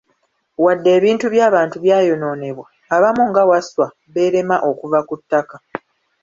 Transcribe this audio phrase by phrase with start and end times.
[0.63, 2.65] Wadde ebintu by'abantu byayonoonebwa,
[2.95, 5.55] abamu nga Wasswa beerema okuva ku ttaka.